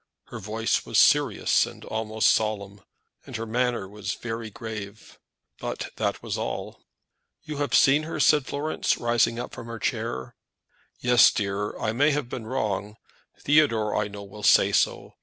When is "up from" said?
9.37-9.67